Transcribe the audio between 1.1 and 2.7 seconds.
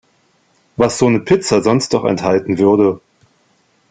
'ne Pizza sonst noch enthalten